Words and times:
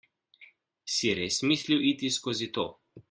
Si 0.93 1.11
res 1.19 1.37
mislil 1.51 1.87
iti 1.91 2.11
skozi 2.17 2.49
to? 2.59 2.67